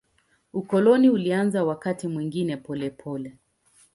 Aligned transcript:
Ukoloni 0.53 1.09
ulianza 1.09 1.63
wakati 1.63 2.07
mwingine 2.07 2.57
polepole. 2.57 3.37